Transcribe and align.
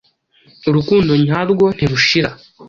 Urukundo 0.69 1.11
nyarwo 1.25 1.65
ntirushira! 1.75 2.29